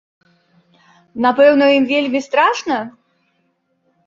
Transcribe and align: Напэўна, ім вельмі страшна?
Напэўна, 1.25 1.65
ім 1.77 1.85
вельмі 1.93 2.19
страшна? 2.29 2.81